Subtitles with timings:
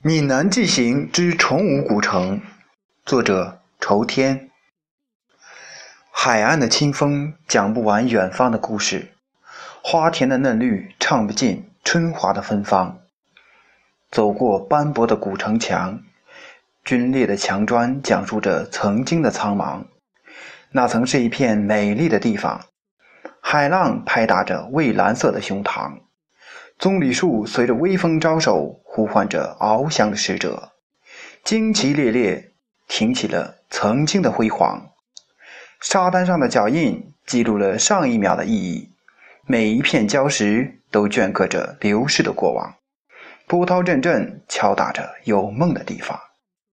[0.00, 2.40] 闽南纪行之崇武古城，
[3.04, 4.48] 作者仇天。
[6.12, 9.10] 海岸的清风讲不完远方的故事，
[9.82, 13.00] 花田的嫩绿唱不尽春华的芬芳。
[14.08, 16.00] 走过斑驳的古城墙，
[16.84, 19.82] 龟裂的墙砖讲述着曾经的苍茫。
[20.70, 22.66] 那曾是一片美丽的地方，
[23.40, 25.98] 海浪拍打着蔚蓝色的胸膛。
[26.78, 30.72] 棕榈树随着微风招手，呼唤着翱翔的使者，
[31.44, 32.50] 旌旗猎猎，
[32.88, 34.90] 挺起了曾经的辉煌。
[35.80, 38.90] 沙滩上的脚印记录了上一秒的意义，
[39.46, 42.74] 每一片礁石都镌刻着流逝的过往。
[43.46, 46.18] 波涛阵阵，敲打着有梦的地方。